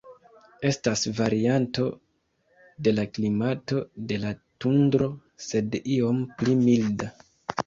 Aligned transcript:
Estas 0.67 1.03
varianto 1.17 1.85
de 2.87 2.93
la 3.01 3.05
klimato 3.19 3.83
de 4.13 4.19
la 4.25 4.33
tundro, 4.67 5.11
sed 5.51 5.79
iom 5.99 6.25
pli 6.43 6.59
milda. 6.65 7.13